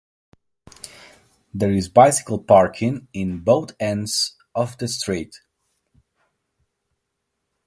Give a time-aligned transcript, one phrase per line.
[1.53, 5.37] There is bicycle parking in both ends of the street.